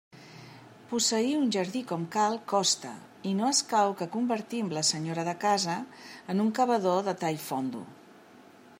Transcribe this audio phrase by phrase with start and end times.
[0.91, 2.93] Posseir un jardí com cal costa,
[3.31, 5.77] i no escau que convertim la senyora de casa
[6.35, 7.89] en un cavador de tall fondo.